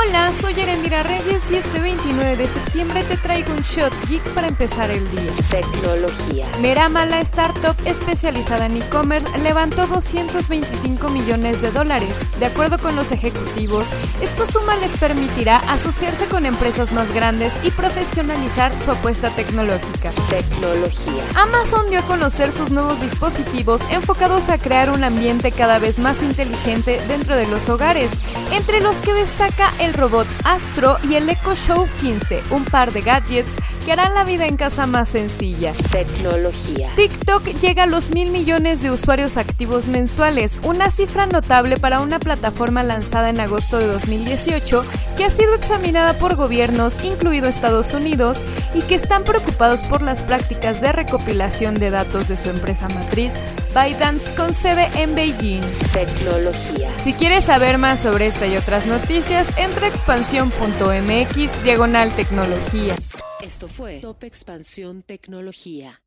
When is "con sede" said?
54.34-54.88